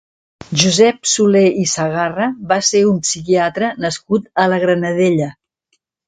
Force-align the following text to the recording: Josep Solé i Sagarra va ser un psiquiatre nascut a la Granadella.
Josep 0.59 1.09
Solé 1.09 1.41
i 1.63 1.65
Sagarra 1.73 2.29
va 2.51 2.57
ser 2.69 2.81
un 2.91 2.97
psiquiatre 3.07 3.69
nascut 3.85 4.25
a 4.45 4.47
la 4.55 4.59
Granadella. 4.65 5.29